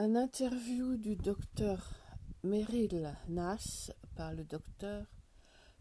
[0.00, 1.90] Un interview du docteur
[2.44, 5.04] Meryl Nass par le docteur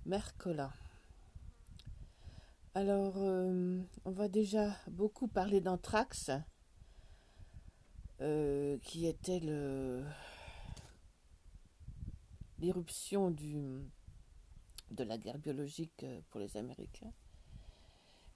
[0.07, 0.73] Mercola.
[2.73, 6.31] Alors, euh, on va déjà beaucoup parler d'anthrax,
[8.21, 10.03] euh, qui était le
[12.57, 13.83] l'éruption du
[14.89, 17.13] de la guerre biologique pour les Américains.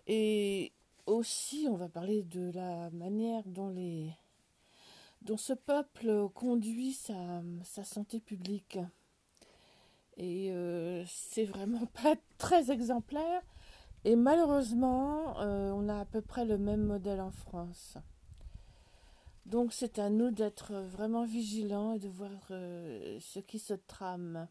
[0.06, 0.74] Et
[1.08, 4.14] aussi, on va parler de la manière dont les
[5.22, 8.80] dont ce peuple conduit sa, sa santé publique.
[10.18, 13.42] Et euh, c'est vraiment pas très exemplaire.
[14.04, 17.98] Et malheureusement, euh, on a à peu près le même modèle en France.
[19.46, 24.48] Donc c'est à nous d'être vraiment vigilants et de voir euh, ce qui se trame.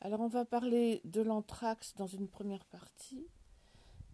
[0.00, 3.26] Alors on va parler de l'anthrax dans une première partie.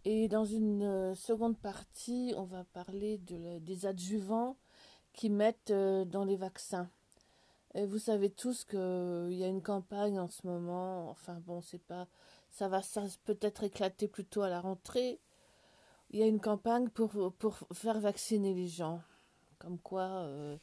[0.04, 4.56] Et dans une seconde partie, on va parler de, des adjuvants
[5.18, 6.88] qui mettent euh, dans les vaccins.
[7.74, 11.10] Et vous savez tous qu'il euh, y a une campagne en ce moment.
[11.10, 12.06] Enfin bon, c'est pas,
[12.50, 12.80] ça va
[13.24, 15.18] peut-être éclater plutôt à la rentrée.
[16.10, 19.02] Il y a une campagne pour, pour faire vacciner les gens.
[19.58, 20.56] Comme quoi euh,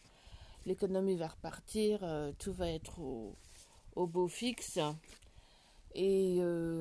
[0.65, 1.99] l'économie va repartir,
[2.39, 3.35] tout va être au,
[3.97, 4.79] au beau fixe.
[5.93, 6.39] Et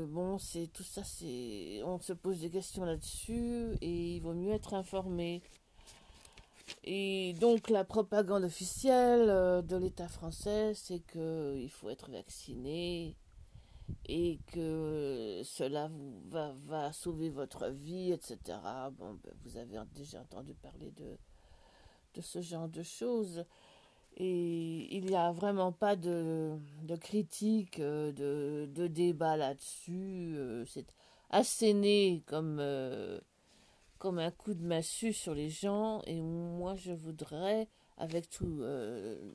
[0.09, 4.53] bon, c'est tout ça, c'est, on se pose des questions là-dessus et il vaut mieux
[4.53, 5.43] être informé.
[6.84, 13.17] Et donc la propagande officielle euh, de l'État français, c'est qu'il faut être vacciné
[14.07, 18.39] et que cela vous va, va sauver votre vie, etc.
[18.98, 21.19] Bon, ben, vous avez déjà entendu parler de,
[22.15, 23.45] de ce genre de choses.
[24.17, 30.35] Et il n'y a vraiment pas de, de critique, euh, de, de débat là-dessus.
[30.37, 30.87] Euh, c'est
[31.31, 32.61] asséné comme
[33.98, 39.33] comme un coup de massue sur les gens et moi je voudrais avec tout euh,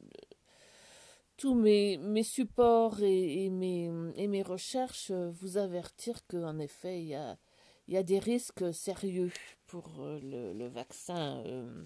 [1.38, 7.16] tous mes, mes supports et, mes, et mes recherches vous avertir qu'en effet il y
[7.16, 7.38] a,
[7.88, 9.32] y a des risques sérieux
[9.68, 10.20] pour euh,
[10.54, 11.86] le, vaccin euh,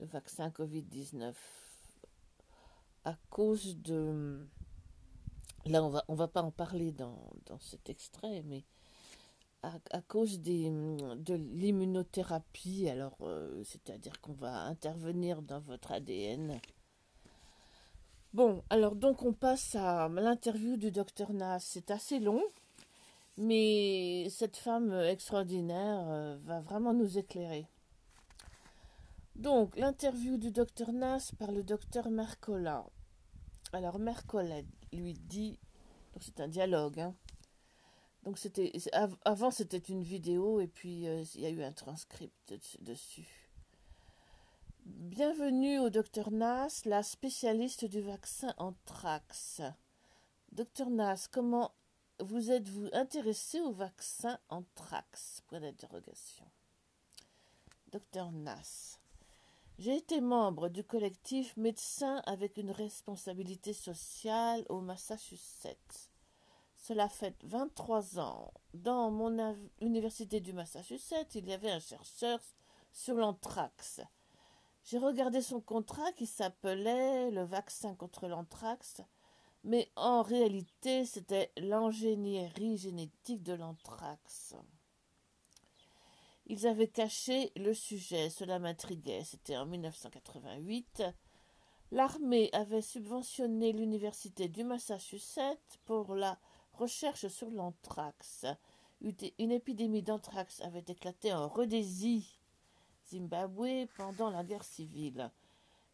[0.00, 1.34] vaccin Covid-19
[3.04, 4.44] à cause de
[5.64, 8.64] là on va on va pas en parler dans, dans cet extrait mais
[9.62, 16.60] à, cause des, de l'immunothérapie, alors euh, c'est-à-dire qu'on va intervenir dans votre ADN.
[18.32, 21.58] Bon, alors donc on passe à l'interview du docteur Nas.
[21.58, 22.42] C'est assez long,
[23.36, 27.66] mais cette femme extraordinaire euh, va vraiment nous éclairer.
[29.36, 32.86] Donc, l'interview du docteur Nas par le docteur Mercola.
[33.74, 34.62] Alors, Mercola
[34.94, 35.58] lui dit,
[36.20, 37.14] c'est un dialogue, hein,
[38.26, 38.72] donc c'était
[39.24, 43.48] avant c'était une vidéo et puis euh, il y a eu un transcript dessus.
[44.84, 49.62] Bienvenue au docteur Nas, la spécialiste du vaccin anthrax.
[50.50, 51.72] Docteur Nas, comment
[52.18, 56.46] vous êtes-vous intéressé au vaccin anthrax Point d'interrogation.
[57.92, 58.98] Docteur Nas.
[59.78, 66.05] J'ai été membre du collectif Médecins avec une responsabilité sociale au Massachusetts.
[66.86, 68.54] Cela fait 23 ans.
[68.72, 72.38] Dans mon université du Massachusetts, il y avait un chercheur
[72.92, 74.02] sur l'anthrax.
[74.84, 79.00] J'ai regardé son contrat qui s'appelait le vaccin contre l'anthrax,
[79.64, 84.54] mais en réalité, c'était l'ingénierie génétique de l'anthrax.
[86.46, 89.24] Ils avaient caché le sujet, cela m'intriguait.
[89.24, 91.02] C'était en 1988.
[91.90, 96.38] L'armée avait subventionné l'université du Massachusetts pour la
[96.78, 98.44] Recherche sur l'anthrax.
[99.00, 102.38] Une épidémie d'anthrax avait éclaté en Rhodésie,
[103.08, 105.30] Zimbabwe, pendant la guerre civile.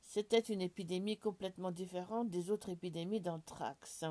[0.02, 4.04] C'était une épidémie complètement différente des autres épidémies d'anthrax.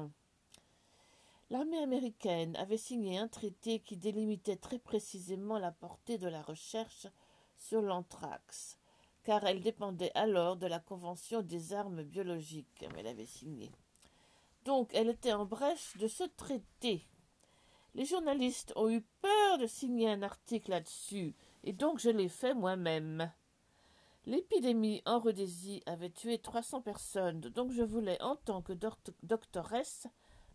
[1.49, 7.07] L'armée américaine avait signé un traité qui délimitait très précisément la portée de la recherche
[7.57, 8.77] sur l'anthrax,
[9.23, 12.85] car elle dépendait alors de la Convention des armes biologiques.
[12.97, 13.73] Elle avait signé.
[14.65, 17.07] Donc elle était en brèche de ce traité.
[17.93, 22.53] Les journalistes ont eu peur de signer un article là-dessus, et donc je l'ai fait
[22.53, 23.31] moi-même.
[24.25, 28.73] L'épidémie en Rhodésie avait tué 300 personnes, donc je voulais, en tant que
[29.23, 30.07] doctoresse,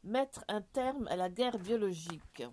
[0.05, 2.45] mettre un terme à la guerre biologique.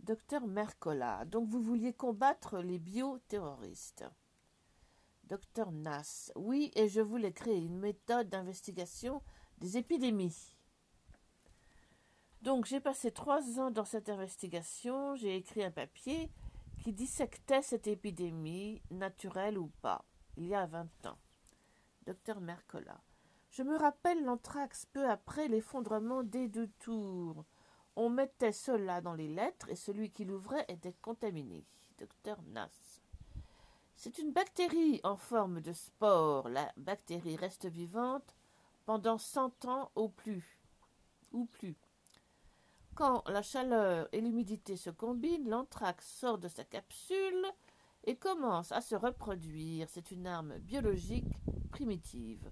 [0.00, 4.04] Docteur Mercola, donc vous vouliez combattre les bioterroristes.
[5.26, 6.32] Docteur Nass.
[6.36, 9.22] Oui, et je voulais créer une méthode d'investigation
[9.58, 10.56] des épidémies.
[12.42, 16.30] Donc j'ai passé trois ans dans cette investigation, j'ai écrit un papier
[16.82, 20.04] qui dissectait cette épidémie, naturelle ou pas.
[20.36, 21.18] il y a vingt ans.
[22.06, 23.00] Docteur Mercola.
[23.50, 27.44] Je me rappelle l'anthrax peu après l'effondrement des deux tours.
[27.96, 31.66] On mettait cela dans les lettres et celui qui l'ouvrait était contaminé.
[31.98, 32.95] Docteur Nass.
[33.98, 36.50] C'est une bactérie en forme de spore.
[36.50, 38.36] La bactérie reste vivante
[38.84, 40.60] pendant cent ans au plus.
[41.32, 41.76] Ou plus.
[42.94, 47.46] Quand la chaleur et l'humidité se combinent, l'anthrax sort de sa capsule
[48.04, 49.88] et commence à se reproduire.
[49.90, 51.32] C'est une arme biologique
[51.70, 52.50] primitive.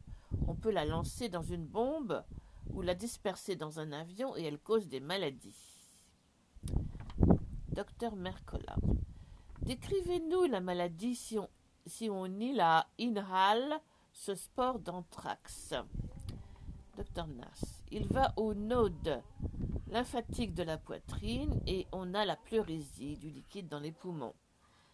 [0.49, 2.25] On peut la lancer dans une bombe
[2.71, 5.57] ou la disperser dans un avion et elle cause des maladies.
[7.69, 8.77] Docteur Mercola.
[9.65, 11.49] Décrivez-nous la maladie si on,
[11.87, 13.81] si on y la inhale
[14.13, 15.73] ce sport d'anthrax.
[16.99, 17.83] Docteur Nass.
[17.91, 19.23] Il va au node
[19.89, 24.35] lymphatique de la poitrine et on a la pleurésie du liquide dans les poumons.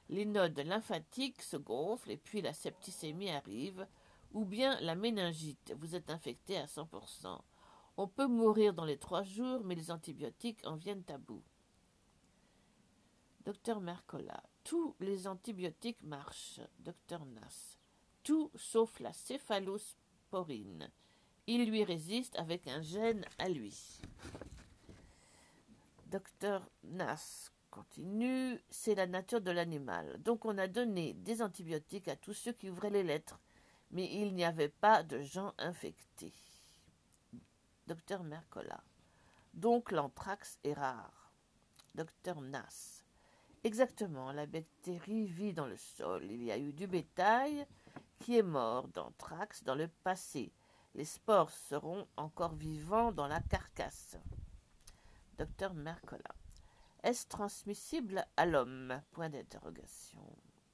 [0.09, 3.89] Les nodes lymphatiques se gonflent et puis la septicémie arrive,
[4.35, 5.75] ou bien la méningite.
[5.81, 7.41] Vous êtes infecté à 100%.
[7.97, 11.43] On peut mourir dans les trois jours, mais les antibiotiques en viennent à bout.
[13.45, 14.41] Docteur Mercola.
[14.65, 16.61] Tous les antibiotiques marchent.
[16.81, 17.79] Docteur Nass.
[18.23, 20.91] Tout sauf la céphalosporine.
[21.47, 24.01] Il lui résiste avec un gène à lui.
[26.07, 30.21] Docteur Nass continue, c'est la nature de l'animal.
[30.23, 33.39] Donc on a donné des antibiotiques à tous ceux qui ouvraient les lettres,
[33.91, 36.33] mais il n'y avait pas de gens infectés.
[37.87, 38.83] Docteur Mercola.
[39.55, 41.33] Donc l'anthrax est rare.
[41.95, 43.05] Docteur Nass.
[43.63, 46.25] Exactement, la bactérie vit dans le sol.
[46.25, 47.67] Il y a eu du bétail
[48.19, 50.53] qui est mort d'anthrax dans le passé.
[50.95, 54.17] Les spores seront encore vivants dans la carcasse.
[55.37, 56.35] Docteur Mercola.
[57.03, 59.01] Est-ce transmissible à l'homme?
[59.11, 60.25] Point d'interrogation.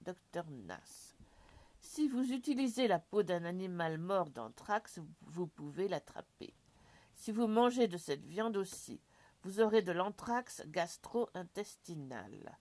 [0.01, 1.17] Docteur Nass.
[1.81, 6.55] Si vous utilisez la peau d'un animal mort d'anthrax, vous pouvez l'attraper.
[7.15, 9.01] Si vous mangez de cette viande aussi,
[9.43, 12.59] vous aurez de l'anthrax gastro-intestinal.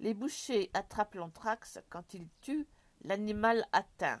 [0.00, 2.66] Les bouchers attrapent l'anthrax quand ils tuent
[3.02, 4.20] l'animal atteint.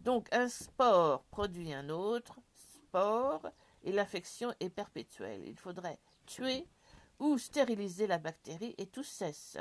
[0.00, 3.50] Donc un spore produit un autre spore
[3.82, 5.42] et l'infection est perpétuelle.
[5.46, 6.66] Il faudrait tuer
[7.18, 9.58] ou stériliser la bactérie et tout cesse.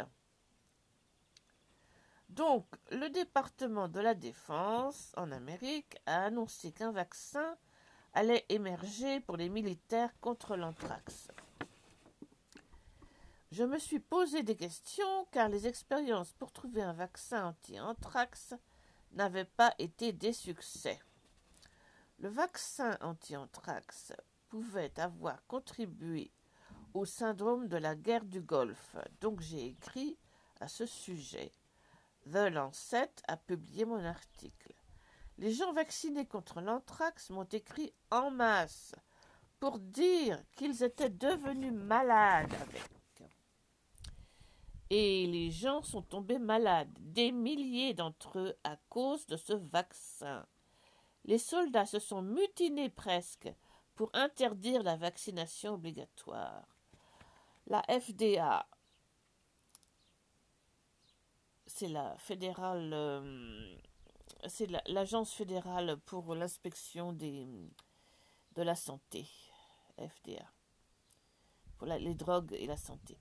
[2.29, 7.57] Donc, le département de la défense en Amérique a annoncé qu'un vaccin
[8.13, 11.29] allait émerger pour les militaires contre l'anthrax.
[13.51, 18.53] Je me suis posé des questions car les expériences pour trouver un vaccin anti-anthrax
[19.13, 20.99] n'avaient pas été des succès.
[22.19, 24.13] Le vaccin anti-anthrax
[24.49, 26.31] pouvait avoir contribué
[26.93, 30.19] au syndrome de la guerre du Golfe, donc j'ai écrit
[30.59, 31.51] à ce sujet.
[32.31, 34.75] The Lancet a publié mon article.
[35.39, 38.93] Les gens vaccinés contre l'anthrax m'ont écrit en masse
[39.59, 42.98] pour dire qu'ils étaient devenus malades avec.
[44.89, 50.47] Et les gens sont tombés malades, des milliers d'entre eux, à cause de ce vaccin.
[51.25, 53.49] Les soldats se sont mutinés presque
[53.95, 56.65] pour interdire la vaccination obligatoire.
[57.67, 58.65] La FDA,
[61.67, 63.75] c'est la fédérale, euh,
[64.47, 67.69] c'est l'agence fédérale pour l'inspection de
[68.55, 69.27] la santé,
[69.97, 70.51] FDA,
[71.77, 73.17] pour les drogues et la santé.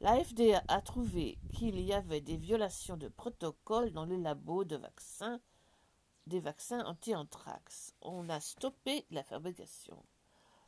[0.00, 4.76] La FDA a trouvé qu'il y avait des violations de protocole dans les labos de
[4.76, 5.40] vaccins,
[6.26, 7.94] des vaccins anti-anthrax.
[8.00, 10.02] On a stoppé la fabrication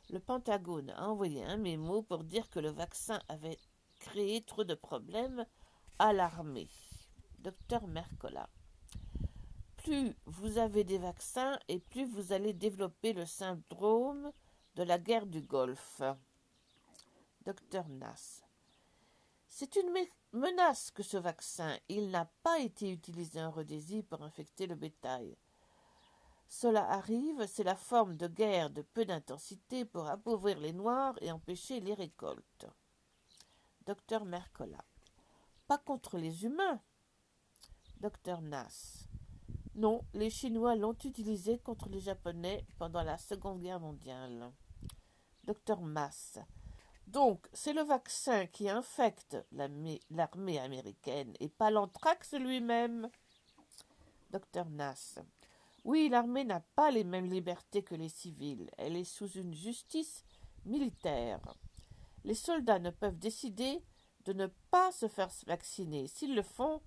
[0.09, 3.57] le Pentagone a envoyé un mémo pour dire que le vaccin avait
[3.99, 5.45] créé trop de problèmes
[5.99, 6.69] à l'armée.
[7.39, 8.49] Docteur Mercola.
[9.77, 14.31] Plus vous avez des vaccins et plus vous allez développer le syndrome
[14.75, 16.01] de la guerre du Golfe.
[17.45, 18.42] Docteur Nass.
[19.55, 19.93] C'est une
[20.31, 21.77] menace que ce vaccin.
[21.87, 25.37] Il n'a pas été utilisé en Rhodésie pour infecter le bétail.
[26.47, 31.31] Cela arrive, c'est la forme de guerre de peu d'intensité pour appauvrir les Noirs et
[31.31, 32.65] empêcher les récoltes.
[33.85, 34.83] Docteur Mercola.
[35.67, 36.81] Pas contre les humains.
[37.99, 39.07] Docteur Nass.
[39.75, 44.51] Non, les Chinois l'ont utilisé contre les Japonais pendant la Seconde Guerre mondiale.
[45.43, 46.39] Docteur Mass.
[47.07, 53.09] Donc, c'est le vaccin qui infecte l'armée américaine et pas l'anthrax lui-même.
[54.31, 55.19] Docteur Nass.
[55.83, 58.69] Oui, l'armée n'a pas les mêmes libertés que les civils.
[58.77, 60.23] Elle est sous une justice
[60.65, 61.41] militaire.
[62.23, 63.83] Les soldats ne peuvent décider
[64.25, 66.07] de ne pas se faire vacciner.
[66.07, 66.81] S'ils le font,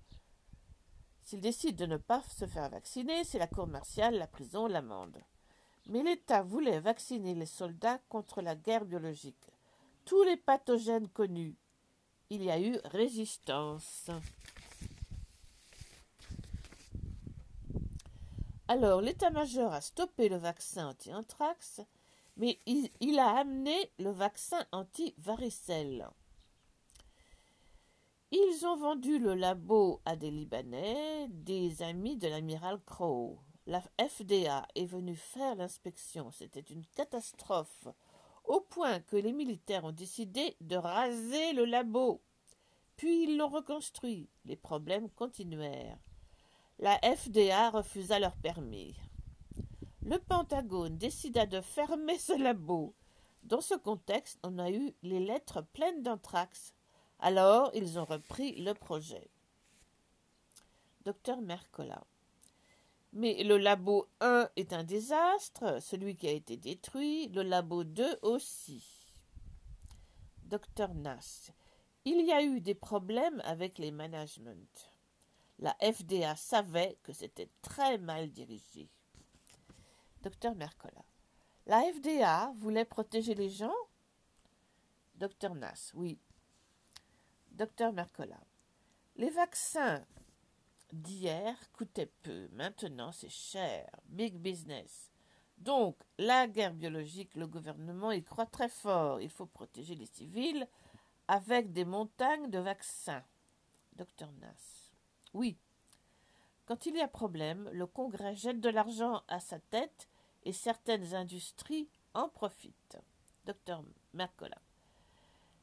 [1.27, 5.17] S'ils décident de ne pas se faire vacciner, c'est la cour martiale, la prison, l'amende.
[5.87, 9.51] Mais l'État voulait vacciner les soldats contre la guerre biologique.
[10.07, 11.57] Tous les pathogènes connus.
[12.29, 14.09] Il y a eu résistance.
[18.69, 21.81] Alors, l'état-major a stoppé le vaccin anti-anthrax,
[22.37, 26.07] mais il, a amené le vaccin anti-varicelle.
[28.31, 33.37] Ils ont vendu le labo à des Libanais, des amis de l'amiral Crowe.
[33.65, 36.31] La FDA est venue faire l'inspection.
[36.31, 37.89] C'était une catastrophe,
[38.47, 42.21] au point que les militaires ont décidé de raser le labo.
[42.95, 44.29] Puis ils l'ont reconstruit.
[44.45, 45.99] Les problèmes continuèrent.
[46.79, 48.95] La FDA refusa leur permis.
[50.01, 52.95] Le Pentagone décida de fermer ce labo.
[53.43, 56.73] Dans ce contexte, on a eu les lettres pleines d'anthrax.
[57.19, 59.29] Alors, ils ont repris le projet.
[61.03, 62.03] Docteur Mercola.
[63.17, 68.19] Mais le labo 1 est un désastre, celui qui a été détruit, le labo 2
[68.21, 68.85] aussi.
[70.43, 71.51] Docteur Nass.
[72.05, 74.53] Il y a eu des problèmes avec les managements.
[75.57, 78.87] La FDA savait que c'était très mal dirigé.
[80.21, 81.03] Docteur Mercola.
[81.65, 83.73] La FDA voulait protéger les gens?
[85.15, 85.91] Docteur Nass.
[85.95, 86.19] Oui.
[87.49, 88.39] Docteur Mercola.
[89.15, 90.05] Les vaccins
[90.93, 92.47] d'hier coûtaient peu.
[92.51, 93.89] Maintenant, c'est cher.
[94.05, 95.11] Big business.
[95.57, 99.19] Donc, la guerre biologique, le gouvernement y croit très fort.
[99.21, 100.67] Il faut protéger les civils
[101.27, 103.23] avec des montagnes de vaccins.
[103.93, 104.91] Docteur Nass.
[105.33, 105.57] Oui.
[106.65, 110.07] Quand il y a problème, le Congrès jette de l'argent à sa tête
[110.43, 112.97] et certaines industries en profitent.
[113.45, 114.57] Docteur Mercola.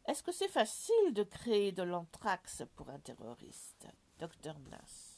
[0.07, 3.87] Est-ce que c'est facile de créer de l'anthrax pour un terroriste?
[4.19, 5.14] Docteur Nass.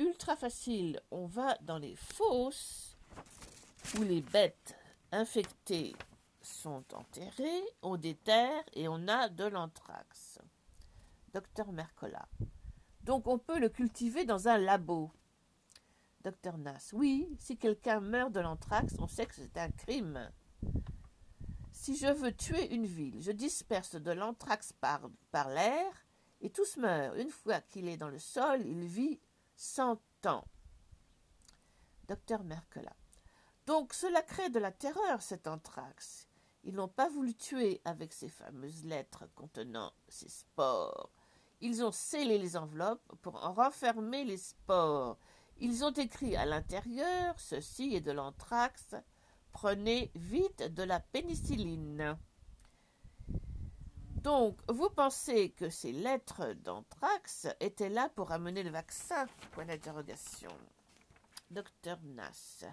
[0.00, 0.98] Ultra facile.
[1.10, 2.96] On va dans les fosses
[3.98, 4.74] où les bêtes
[5.12, 5.94] infectées
[6.40, 10.38] sont enterrées, on déterre et on a de l'anthrax.
[11.34, 12.26] Docteur Mercola.
[13.02, 15.12] Donc on peut le cultiver dans un labo.
[16.24, 16.94] Docteur Nass.
[16.94, 20.30] Oui, si quelqu'un meurt de l'anthrax, on sait que c'est un crime.
[21.72, 26.06] Si je veux tuer une ville, je disperse de l'anthrax par l'air
[26.40, 27.16] et tous meurent.
[27.16, 29.20] Une fois qu'il est dans le sol, il vit
[29.60, 30.44] cent ans.
[32.08, 32.96] Docteur Merkela.
[33.66, 36.28] Donc cela crée de la terreur, cet anthrax.
[36.64, 41.10] Ils n'ont pas voulu tuer avec ces fameuses lettres contenant ces spores.
[41.60, 45.18] Ils ont scellé les enveloppes pour en renfermer les spores.
[45.58, 48.94] Ils ont écrit à l'intérieur Ceci est de l'anthrax
[49.52, 52.16] Prenez vite de la pénicilline.
[54.22, 59.26] Donc, vous pensez que ces lettres d'anthrax étaient là pour amener le vaccin?
[59.52, 60.50] Point d'interrogation.
[61.50, 62.66] Docteur Nass.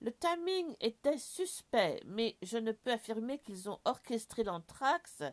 [0.00, 5.24] Le timing était suspect, mais je ne peux affirmer qu'ils ont orchestré l'anthrax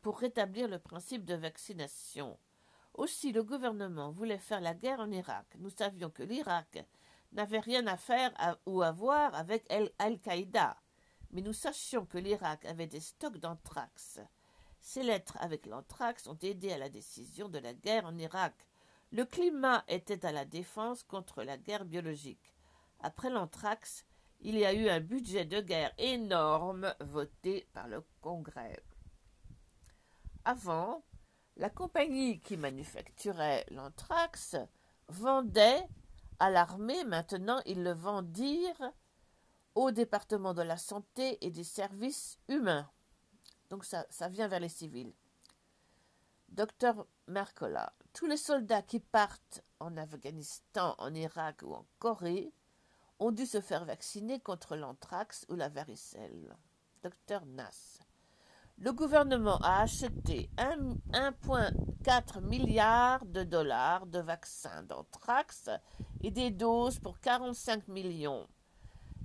[0.00, 2.38] pour rétablir le principe de vaccination.
[2.94, 5.54] Aussi, le gouvernement voulait faire la guerre en Irak.
[5.58, 6.82] Nous savions que l'Irak
[7.32, 8.32] n'avait rien à faire
[8.64, 10.78] ou à voir avec Al-Qaïda,
[11.30, 14.20] mais nous sachions que l'Irak avait des stocks d'anthrax.
[14.88, 18.54] Ces lettres avec l'anthrax ont aidé à la décision de la guerre en Irak.
[19.12, 22.54] Le climat était à la défense contre la guerre biologique.
[23.00, 24.06] Après l'anthrax,
[24.40, 28.82] il y a eu un budget de guerre énorme voté par le Congrès.
[30.46, 31.04] Avant,
[31.56, 34.56] la compagnie qui manufacturait l'anthrax
[35.08, 35.86] vendait
[36.38, 38.94] à l'armée, maintenant ils le vendirent
[39.74, 42.90] au département de la santé et des services humains.
[43.70, 45.12] Donc ça, vient vers les civils.
[46.48, 52.52] Docteur Mercola, tous les soldats qui partent en Afghanistan, en Irak ou en Corée
[53.18, 56.56] ont dû se faire vacciner contre l'anthrax ou la varicelle.
[57.02, 58.00] Docteur Nass
[58.80, 65.68] le gouvernement a acheté 1,4 milliard de dollars de vaccins d'anthrax
[66.22, 68.46] et des doses pour 45 millions.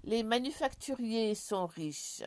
[0.04, 2.24] Les manufacturiers sont riches.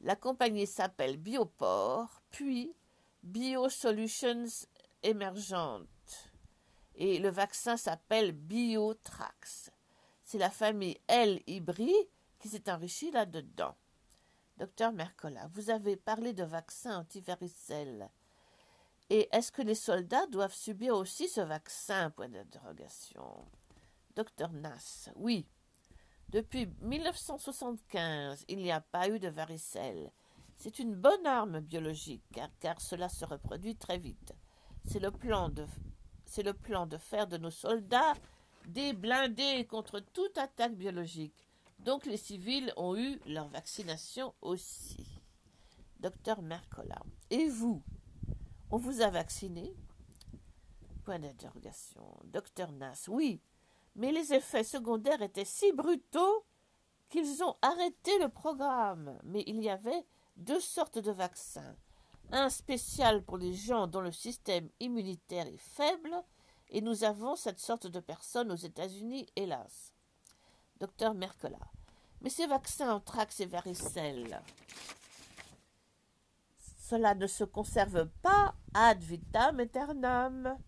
[0.00, 2.74] La compagnie s'appelle Bioport, puis
[3.22, 4.66] Biosolutions
[5.02, 5.86] Emergent.
[6.94, 9.70] Et le vaccin s'appelle Biotrax.
[10.22, 11.42] C'est la famille L.
[11.46, 11.94] Ibri
[12.38, 13.76] qui s'est enrichie là-dedans.
[14.56, 18.10] Docteur Mercola, vous avez parlé de vaccins antivaricelles.
[19.10, 22.10] Et est-ce que les soldats doivent subir aussi ce vaccin?
[22.10, 23.44] Point d'interrogation.
[24.14, 25.46] Docteur Nass, oui.
[26.28, 30.10] Depuis 1975, il n'y a pas eu de varicelle.
[30.56, 34.32] C'est une bonne arme biologique, car, car, cela se reproduit très vite.
[34.84, 35.66] C'est le plan de
[36.26, 38.14] c'est le plan de faire de nos soldats
[38.66, 41.46] des blindés contre toute attaque biologique.
[41.78, 45.20] Donc les civils ont eu leur vaccination aussi.
[46.00, 47.00] Docteur Mercola.
[47.30, 47.82] Et vous?
[48.70, 49.72] On vous a vacciné?
[51.04, 52.04] Point d'interrogation.
[52.24, 53.04] Docteur Nas.
[53.08, 53.40] Oui,
[53.96, 56.44] mais les effets secondaires étaient si brutaux
[57.08, 59.18] qu'ils ont arrêté le programme.
[59.24, 60.04] Mais il y avait
[60.36, 61.76] deux sortes de vaccins.
[62.32, 66.14] Un spécial pour les gens dont le système immunitaire est faible,
[66.68, 69.92] et nous avons cette sorte de personnes aux États-Unis, hélas.
[70.80, 71.60] Docteur Mercola.
[72.20, 74.42] Mais ces vaccins anthrax et varicelle,
[76.78, 80.58] cela ne se conserve pas ad vitam aeternam.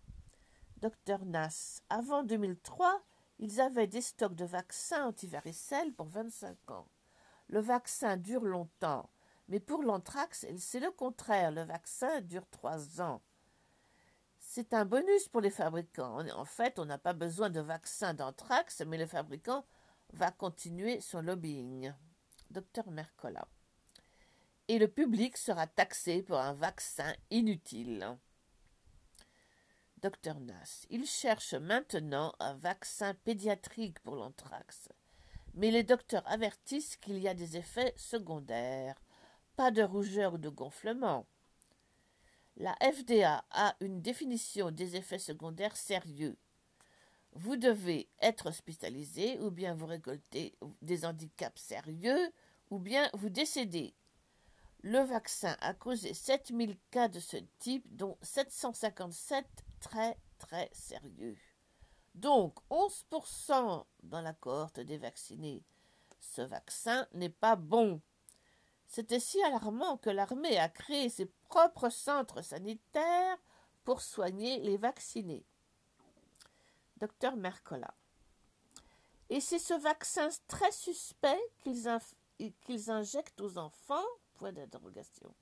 [0.77, 1.81] Docteur Nas.
[1.89, 3.01] Avant 2003,
[3.39, 6.87] ils avaient des stocks de vaccins antivaricelles pour 25 ans.
[7.47, 9.09] Le vaccin dure longtemps,
[9.47, 11.51] mais pour l'anthrax, c'est le contraire.
[11.51, 13.21] Le vaccin dure 3 ans.
[14.37, 16.27] C'est un bonus pour les fabricants.
[16.35, 19.65] En fait, on n'a pas besoin de vaccin d'anthrax, mais le fabricant
[20.13, 21.93] va continuer son lobbying.
[22.51, 23.47] Docteur Mercola.
[24.67, 28.17] Et le public sera taxé pour un vaccin inutile.
[30.01, 30.85] Docteur Nas.
[30.89, 34.87] Il cherche maintenant un vaccin pédiatrique pour l'anthrax.
[35.55, 39.01] Mais les docteurs avertissent qu'il y a des effets secondaires.
[39.57, 41.25] Pas de rougeur ou de gonflement.
[42.55, 46.37] La FDA a une définition des effets secondaires sérieux.
[47.33, 52.31] Vous devez être hospitalisé ou bien vous récoltez des handicaps sérieux
[52.69, 53.93] ou bien vous décédez.
[54.81, 59.45] Le vaccin a causé 7000 cas de ce type, dont 757
[59.79, 61.37] très très sérieux.
[62.15, 65.63] Donc 11% dans la cohorte des vaccinés.
[66.19, 68.01] Ce vaccin n'est pas bon.
[68.87, 73.37] C'était si alarmant que l'armée a créé ses propres centres sanitaires
[73.83, 75.45] pour soigner les vaccinés.
[76.97, 77.93] Docteur Mercola.
[79.29, 84.07] Et c'est ce vaccin très suspect qu'ils injectent aux enfants?
[84.33, 85.35] Point d'interrogation.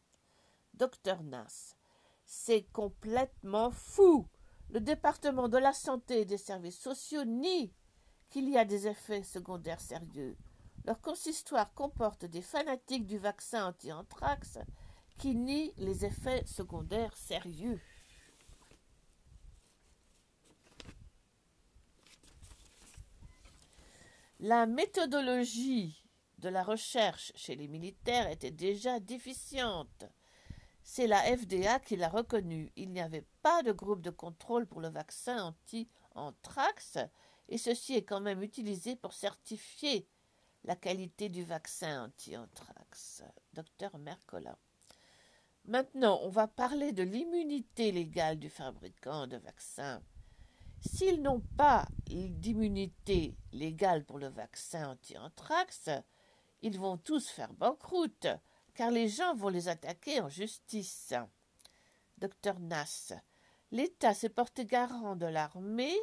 [0.74, 1.77] Docteur Nas.
[2.30, 4.28] C'est complètement fou.
[4.70, 7.74] Le département de la santé et des services sociaux nie
[8.30, 10.38] qu'il y a des effets secondaires sérieux.
[10.84, 14.60] Leur consistoire comporte des fanatiques du vaccin anti-anthrax
[15.18, 17.80] qui nient les effets secondaires sérieux.
[24.42, 26.04] La méthodologie
[26.40, 30.04] de la recherche chez les militaires était déjà déficiente.
[30.90, 32.72] C'est la FDA qui l'a reconnu.
[32.78, 36.98] Il n'y avait pas de groupe de contrôle pour le vaccin anti-anthrax
[37.50, 40.08] et ceci est quand même utilisé pour certifier
[40.64, 43.22] la qualité du vaccin anti-anthrax.
[43.52, 44.58] Docteur Mercola.
[45.66, 50.02] Maintenant, on va parler de l'immunité légale du fabricant de vaccins.
[50.80, 55.90] S'ils n'ont pas d'immunité légale pour le vaccin anti-anthrax,
[56.62, 58.28] ils vont tous faire banqueroute,
[58.78, 61.14] car les gens vont les attaquer en justice.
[62.20, 63.12] Docteur Nas.
[63.72, 65.98] L'État s'est porté garant de l'armée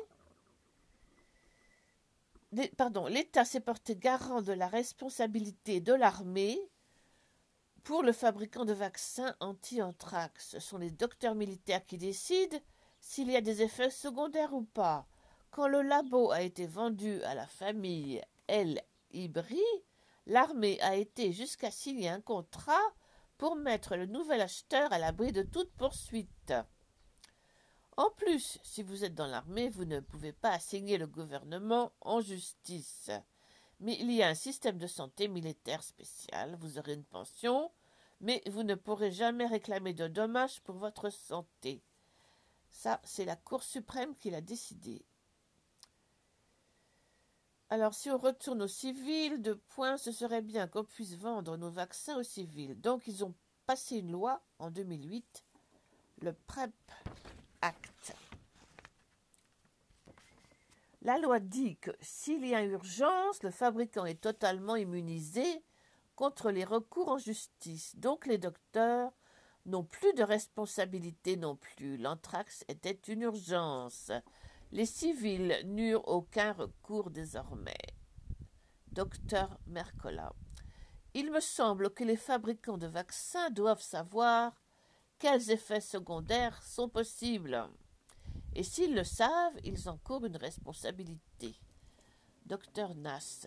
[2.76, 6.58] pardon, l'État s'est porté garant de la responsabilité de l'armée
[7.84, 10.50] pour le fabricant de vaccins anti-anthrax.
[10.50, 12.58] Ce sont les docteurs militaires qui décident
[13.00, 15.06] s'il y a des effets secondaires ou pas.
[15.50, 18.80] Quand le labo a été vendu à la famille El
[19.12, 19.62] Ibri,
[20.26, 22.92] l'armée a été jusqu'à signer un contrat
[23.36, 26.54] pour mettre le nouvel acheteur à l'abri de toute poursuite.
[27.96, 32.20] En plus, si vous êtes dans l'armée, vous ne pouvez pas assigner le gouvernement en
[32.20, 33.10] justice.
[33.80, 37.70] Mais il y a un système de santé militaire spécial, vous aurez une pension,
[38.20, 41.82] mais vous ne pourrez jamais réclamer de dommages pour votre santé.
[42.70, 45.04] Ça, c'est la Cour suprême qui l'a décidé.
[47.70, 51.70] Alors, si on retourne aux civils, de points, ce serait bien qu'on puisse vendre nos
[51.70, 52.80] vaccins aux civils.
[52.80, 53.34] Donc, ils ont
[53.66, 55.44] passé une loi en 2008,
[56.20, 56.72] le PrEP
[61.02, 65.44] la loi dit que s'il y a urgence, le fabricant est totalement immunisé
[66.16, 67.94] contre les recours en justice.
[67.96, 69.12] Donc les docteurs
[69.66, 71.98] n'ont plus de responsabilité non plus.
[71.98, 74.12] L'anthrax était une urgence.
[74.74, 77.78] Les civils n'eurent aucun recours désormais.
[78.90, 80.32] Docteur Mercola.
[81.14, 84.52] Il me semble que les fabricants de vaccins doivent savoir
[85.20, 87.68] quels effets secondaires sont possibles.
[88.52, 91.54] Et s'ils le savent, ils encourent une responsabilité.
[92.44, 93.46] Docteur Nas.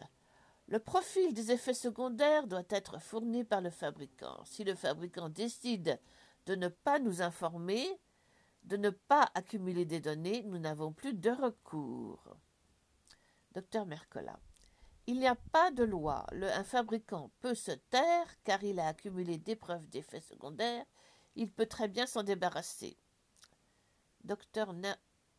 [0.69, 4.45] Le profil des effets secondaires doit être fourni par le fabricant.
[4.45, 5.99] Si le fabricant décide
[6.45, 7.85] de ne pas nous informer,
[8.67, 12.35] de ne pas accumuler des données, nous n'avons plus de recours.
[13.53, 14.37] Docteur Mercola.
[15.07, 16.25] Il n'y a pas de loi.
[16.33, 20.85] Un fabricant peut se taire car il a accumulé des preuves d'effets secondaires.
[21.35, 22.97] Il peut très bien s'en débarrasser.
[24.25, 24.75] Docteur,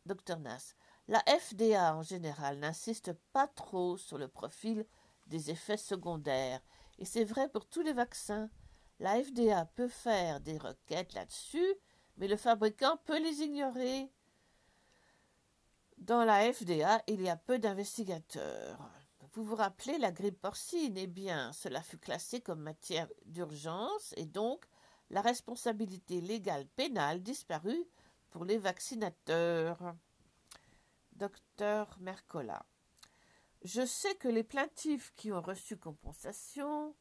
[0.07, 0.73] Docteur Nas.
[1.07, 4.87] La FDA en général n'insiste pas trop sur le profil
[5.27, 6.61] des effets secondaires.
[6.97, 8.49] Et c'est vrai pour tous les vaccins.
[8.99, 11.75] La FDA peut faire des requêtes là-dessus,
[12.19, 14.11] mais le fabricant peut les ignorer.
[15.97, 18.77] Dans la FDA, il y a peu d'investigateurs.
[19.33, 24.25] Vous vous rappelez la grippe porcine Eh bien, cela fut classé comme matière d'urgence et
[24.25, 24.65] donc
[25.09, 27.85] la responsabilité légale pénale disparut
[28.31, 29.95] pour les vaccinateurs.
[31.13, 32.65] Docteur Mercola.
[33.63, 36.95] Je sais que les plaintifs qui ont reçu compensation,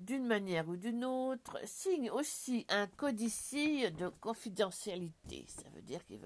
[0.00, 5.44] d'une manière ou d'une autre, signent aussi un codicille de confidentialité.
[5.46, 6.22] Ça veut dire qu'ils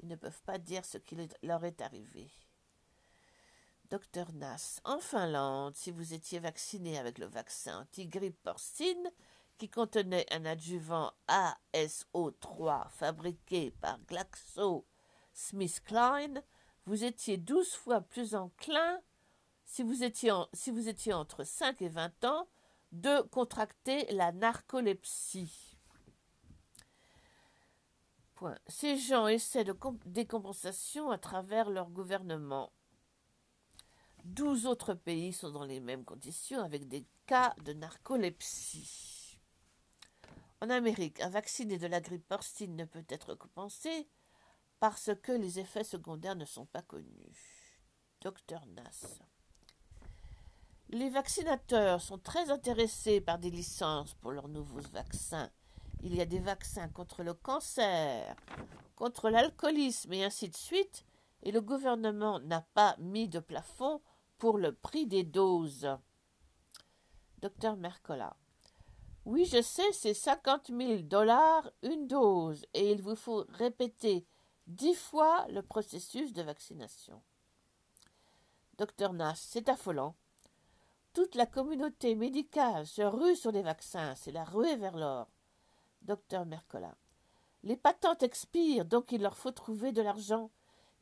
[0.00, 2.28] ils ne peuvent pas dire ce qui leur est arrivé.
[3.88, 9.12] Docteur Nas, en Finlande, si vous étiez vacciné avec le vaccin anti-grippe porcine,
[9.58, 16.42] qui contenait un adjuvant ASO3 fabriqué par GlaxoSmithKline,
[16.86, 19.00] vous étiez douze fois plus enclin,
[19.64, 22.48] si vous étiez, si vous étiez entre 5 et 20 ans,
[22.92, 25.78] de contracter la narcolepsie.
[28.66, 29.74] Ces gens essaient de
[30.06, 32.72] des compensations à travers leur gouvernement.
[34.24, 39.40] Douze autres pays sont dans les mêmes conditions avec des cas de narcolepsie.
[40.60, 44.08] En Amérique, un vacciné de la grippe porcine ne peut être compensé
[44.78, 47.78] parce que les effets secondaires ne sont pas connus.
[48.20, 49.22] Docteur Nas.
[50.94, 55.50] Les vaccinateurs sont très intéressés par des licences pour leurs nouveaux vaccins.
[56.02, 58.36] Il y a des vaccins contre le cancer,
[58.94, 61.06] contre l'alcoolisme et ainsi de suite,
[61.44, 64.02] et le gouvernement n'a pas mis de plafond
[64.36, 65.88] pour le prix des doses.
[67.38, 68.36] Docteur Mercola.
[69.24, 74.26] Oui, je sais, c'est cinquante mille dollars une dose, et il vous faut répéter
[74.66, 77.22] dix fois le processus de vaccination.
[78.76, 80.16] Docteur Nas, c'est affolant.
[81.12, 85.28] Toute la communauté médicale se rue sur les vaccins, c'est la ruée vers l'or.
[86.00, 86.94] Docteur Mercola.
[87.62, 90.50] Les patentes expirent, donc il leur faut trouver de l'argent.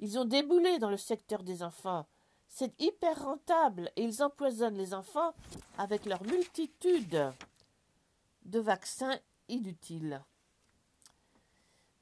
[0.00, 2.06] Ils ont déboulé dans le secteur des enfants.
[2.48, 5.32] C'est hyper rentable et ils empoisonnent les enfants
[5.78, 7.32] avec leur multitude
[8.44, 9.16] de vaccins
[9.48, 10.24] inutiles.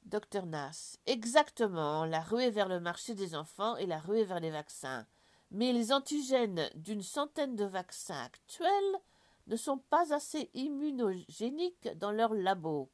[0.05, 0.97] Docteur Nas.
[1.05, 5.05] Exactement, la ruée vers le marché des enfants et la ruée vers les vaccins.
[5.51, 8.99] Mais les antigènes d'une centaine de vaccins actuels
[9.47, 12.89] ne sont pas assez immunogéniques dans leur labo.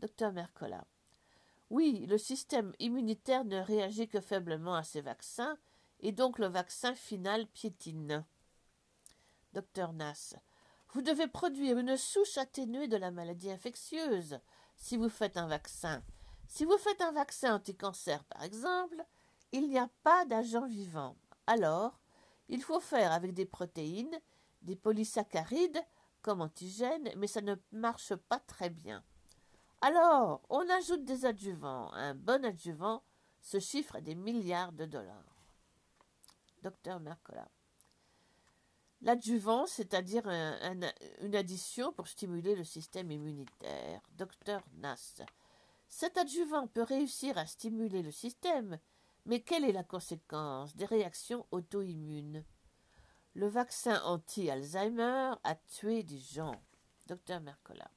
[0.00, 0.86] Docteur Mercola.
[1.70, 5.56] Oui, le système immunitaire ne réagit que faiblement à ces vaccins,
[6.00, 8.24] et donc le vaccin final piétine.
[9.54, 10.34] Docteur Nas.
[10.92, 14.38] Vous devez produire une souche atténuée de la maladie infectieuse
[14.76, 16.02] si vous faites un vaccin.
[16.48, 19.02] Si vous faites un vaccin anti-cancer, par exemple,
[19.52, 21.16] il n'y a pas d'agent vivant.
[21.46, 22.00] Alors,
[22.48, 24.20] il faut faire avec des protéines,
[24.62, 25.82] des polysaccharides
[26.20, 29.02] comme antigènes, mais ça ne marche pas très bien.
[29.80, 31.92] Alors, on ajoute des adjuvants.
[31.92, 33.02] Un bon adjuvant
[33.40, 35.36] se chiffre à des milliards de dollars.
[36.62, 37.48] Docteur Mercola.
[39.00, 44.00] L'adjuvant, c'est-à-dire une addition pour stimuler le système immunitaire.
[44.12, 45.22] Docteur Nas.
[45.88, 48.78] Cet adjuvant peut réussir à stimuler le système,
[49.24, 52.44] mais quelle est la conséquence des réactions auto-immunes?
[53.34, 56.60] Le vaccin anti-Alzheimer a tué des gens.
[57.06, 57.90] Docteur Mercola.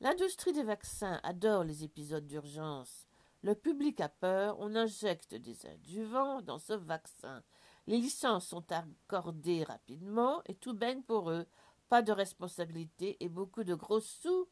[0.00, 3.06] L'industrie des vaccins adore les épisodes d'urgence.
[3.42, 7.42] Le public a peur, on injecte des adjuvants dans ce vaccin.
[7.86, 11.46] Les licences sont accordées rapidement et tout baigne pour eux.
[11.88, 14.48] Pas de responsabilité et beaucoup de gros sous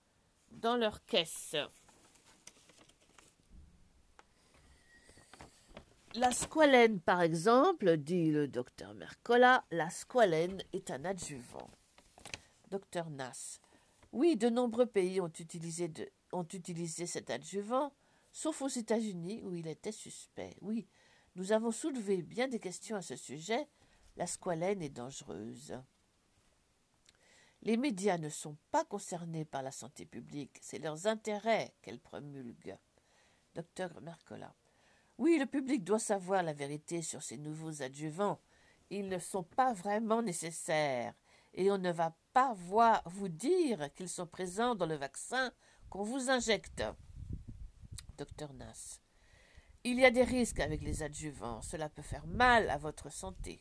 [0.51, 1.57] dans leur caisse.
[6.17, 11.71] La squalène, par exemple, dit le docteur Mercola, la squalène est un adjuvant.
[12.69, 13.61] Docteur Nas.
[14.11, 17.93] Oui, de nombreux pays ont utilisé, cet adjuvant,
[18.33, 20.57] sauf aux États-Unis où il était suspect.
[20.63, 20.89] Oui,
[21.37, 23.69] nous avons soulevé bien des questions à ce sujet.
[24.17, 25.79] La squalène est dangereuse.
[27.63, 32.77] Les médias ne sont pas concernés par la santé publique, c'est leurs intérêts qu'elle promulgue.
[33.55, 34.53] Docteur Mercola.
[35.21, 38.41] Oui, le public doit savoir la vérité sur ces nouveaux adjuvants.
[38.89, 41.13] Ils ne sont pas vraiment nécessaires
[41.53, 42.55] et on ne va pas
[43.05, 45.53] vous dire qu'ils sont présents dans le vaccin
[45.91, 46.83] qu'on vous injecte.
[48.17, 48.99] docteur Nas.
[49.85, 51.61] Il y a des risques avec les adjuvants.
[51.61, 53.61] Cela peut faire mal à votre santé.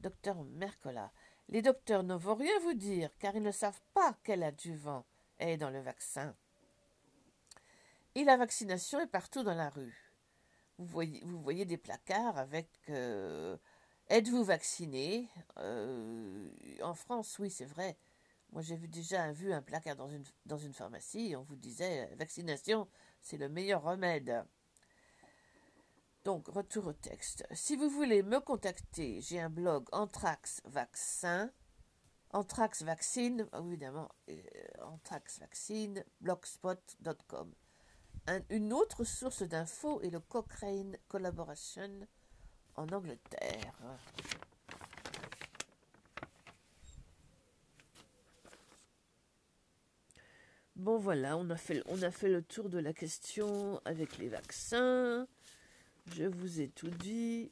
[0.00, 1.12] Docteur Mercola.
[1.50, 5.04] Les docteurs ne vont rien vous dire car ils ne savent pas quel adjuvant
[5.38, 6.34] est dans le vaccin.
[8.18, 10.12] Et la vaccination est partout dans la rue.
[10.76, 13.56] Vous voyez, des placards avec euh,
[14.08, 15.28] Êtes-vous vacciné?
[15.58, 16.48] Euh,
[16.82, 17.96] En France, oui, c'est vrai.
[18.50, 20.08] Moi, j'ai vu déjà vu un placard dans
[20.58, 22.88] une, pharmacie on vous disait Vaccination,
[23.22, 24.44] c'est le meilleur remède.
[26.24, 27.46] Donc, retour au texte.
[27.52, 31.52] Si vous voulez me contacter, j'ai un blog Anthrax Vaccin.
[32.32, 34.42] Anthrax Vaccine, évidemment, euh,
[34.82, 36.04] Anthrax Vaccine,
[38.50, 42.06] une autre source d'infos est le Cochrane Collaboration
[42.76, 43.74] en Angleterre.
[50.76, 54.28] Bon voilà, on a, fait, on a fait le tour de la question avec les
[54.28, 55.26] vaccins.
[56.06, 57.50] Je vous ai tout dit.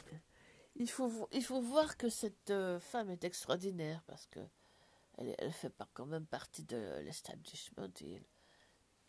[0.77, 4.39] Il faut, il faut voir que cette euh, femme est extraordinaire parce que
[5.19, 7.89] elle, elle fait quand même partie de l'establishment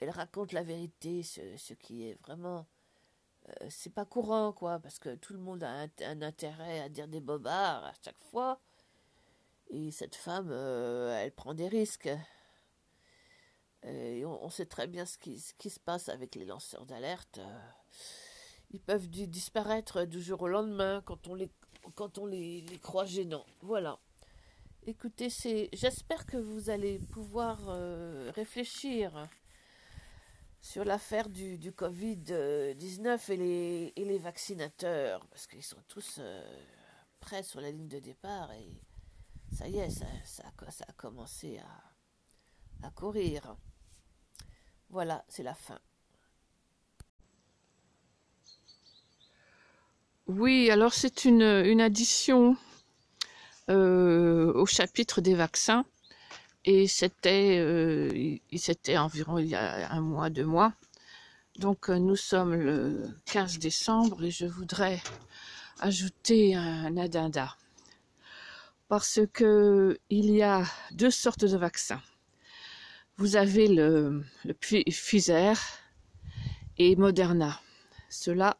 [0.05, 2.65] raconte la vérité, ce, qui est vraiment.
[3.49, 7.07] Euh, c'est pas courant, quoi, parce que tout le monde a un, intérêt à dire
[7.07, 8.59] des bobards à chaque fois.
[9.69, 12.09] Et cette femme, euh, elle prend des risques.
[13.83, 17.39] On, sait très bien ce qui, se passe avec les lanceurs d'alerte
[18.71, 21.49] ils peuvent disparaître du jour au lendemain quand on les,
[21.95, 23.45] quand on les, croit gênants.
[23.61, 23.99] Voilà.
[24.85, 25.29] Écoutez,
[25.73, 29.27] j'espère que vous allez pouvoir euh, réfléchir
[30.67, 36.43] sur l'affaire du, du Covid-19 et les, et les vaccinateurs, parce qu'ils sont tous euh,
[37.21, 38.69] prêts sur la ligne de départ et
[39.55, 40.05] ça y est, ça,
[40.45, 41.57] a commencé
[42.83, 43.55] à, courir.
[44.89, 45.79] Voilà, c'est la fin.
[50.27, 52.57] Oui, alors c'est une, une addition
[53.69, 55.85] euh, au chapitre des vaccins.
[56.69, 60.73] Et c'était euh, c'était environ il y a un mois, deux mois.
[61.59, 65.01] Donc euh, nous sommes le 15 décembre et je voudrais
[65.79, 67.55] ajouter un addenda.
[68.89, 72.01] Parce que il y a deux sortes de vaccins.
[73.15, 75.57] Vous avez le, le Pfizer
[76.77, 77.61] et Moderna.
[78.09, 78.57] Cela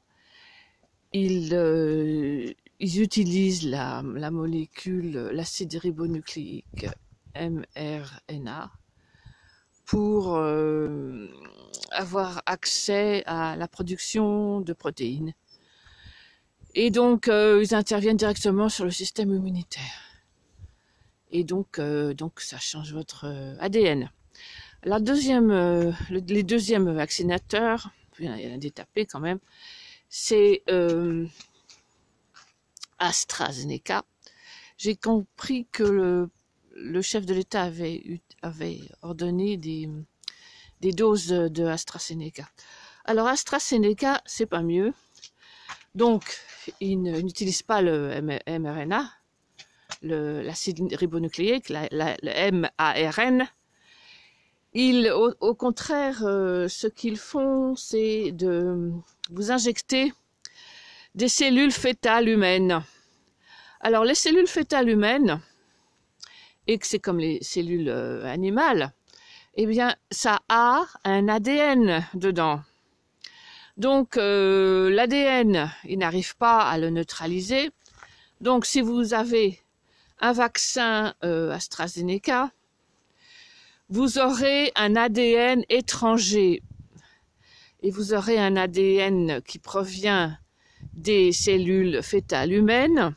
[1.12, 6.88] ils, euh, ils utilisent la molécule, l'acide ribonucléique
[7.40, 8.72] mRNA
[9.86, 11.28] pour euh,
[11.92, 15.34] avoir accès à la production de protéines.
[16.76, 20.04] Et donc, euh, ils interviennent directement sur le système immunitaire.
[21.32, 23.26] Et donc, donc ça change votre
[23.60, 24.10] ADN.
[24.84, 29.40] La deuxième, les deuxièmes vaccinateurs, il y en a des tapés quand même,
[30.10, 31.28] c'est euh,
[33.00, 34.04] AstraZeneca.
[34.78, 36.30] J'ai compris que le,
[37.02, 39.90] chef de l'État avait, ordonné des,
[40.94, 42.48] doses de AstraZeneca.
[43.06, 44.94] Alors AstraZeneca, c'est pas mieux.
[45.96, 46.24] Donc,
[46.80, 49.12] il n'utilise pas le mRNA,
[50.02, 53.48] l'acide ribonucléique, le MARN.
[54.74, 58.92] Ils, au, contraire, euh, ce qu'ils font, c'est de
[59.32, 60.14] vous injectez
[61.16, 62.84] des cellules fétales humaines.
[63.80, 65.42] Alors les cellules fétales humaines,
[66.68, 68.94] et que c'est comme les cellules euh, animales,
[69.56, 72.62] eh bien ça a un ADN dedans.
[73.78, 77.70] Donc euh, l'ADN, il n'arrive pas à le neutraliser.
[78.42, 79.60] Donc si vous avez
[80.20, 82.52] un vaccin euh, AstraZeneca,
[83.90, 86.62] vous aurez un ADN étranger
[87.82, 90.38] et vous aurez un ADN qui provient
[90.94, 93.16] des cellules fétales humaines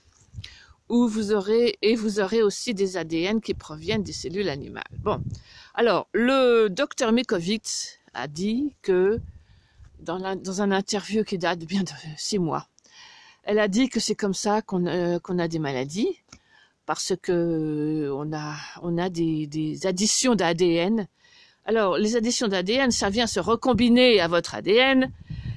[0.90, 4.84] ou vous aurez et vous aurez aussi des ADN qui proviennent des cellules animales.
[4.98, 5.22] Bon,
[5.74, 9.18] alors le docteur Mikovitz a dit que
[10.00, 12.66] dans, dans un interview qui date bien de six mois,
[13.44, 16.20] elle a dit que c'est comme ça qu'on euh, a des maladies
[16.84, 21.06] parce que on a on a des, des additions d'ADN
[21.66, 25.12] alors, les additions d'ADN, ça vient se recombiner à votre ADN,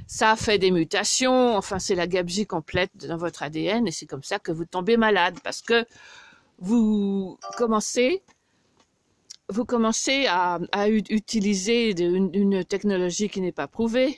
[0.08, 4.24] ça fait des mutations, enfin c'est la gabegie complète dans votre ADN et c'est comme
[4.24, 5.86] ça que vous tombez malade parce que
[6.60, 8.22] vous commencez
[9.50, 14.18] vous commencez à, utiliser une, technologie qui n'est pas prouvée,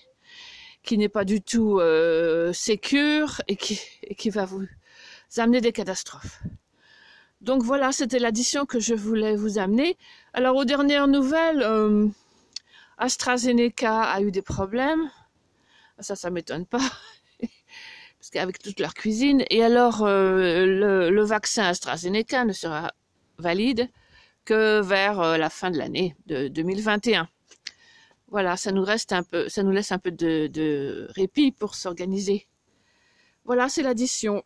[0.84, 4.66] qui n'est pas du tout euh, sécure et qui, et qui va vous
[5.38, 6.42] amener des catastrophes.
[7.42, 9.98] Donc voilà, c'était l'addition que je voulais vous amener.
[10.34, 12.08] Alors aux dernières nouvelles, euh,
[12.98, 15.10] AstraZeneca a eu des problèmes.
[16.00, 16.80] Ça, ça m'étonne pas.
[17.40, 19.44] Parce qu'avec toute leur cuisine.
[19.50, 20.66] Et alors, euh,
[21.10, 22.92] le, vaccin AstraZeneca ne sera
[23.38, 23.90] valide
[24.46, 27.30] que vers euh, la fin de l'année de 2021.
[28.28, 32.48] Voilà, ça nous reste un peu, ça nous laisse un peu de répit pour s'organiser.
[33.46, 34.44] Voilà, c'est l'addition.